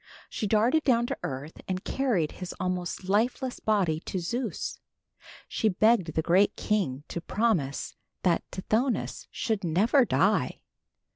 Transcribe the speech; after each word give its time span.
She 0.31 0.47
darted 0.47 0.83
down 0.83 1.05
to 1.05 1.17
earth 1.21 1.61
and 1.67 1.83
carried 1.83 2.31
his 2.31 2.55
almost 2.59 3.03
lifeless 3.07 3.59
body 3.59 3.99
to 3.99 4.17
Zeus. 4.17 4.79
She 5.47 5.69
begged 5.69 6.15
the 6.15 6.23
great 6.23 6.55
king 6.55 7.03
to 7.09 7.21
promise 7.21 7.95
that 8.23 8.41
Tithonus 8.51 9.27
should 9.29 9.63
never 9.63 10.03
die. 10.03 10.61